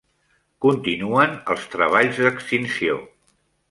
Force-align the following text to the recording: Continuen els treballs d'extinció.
Continuen 0.65 1.37
els 1.57 1.69
treballs 1.77 2.25
d'extinció. 2.25 3.01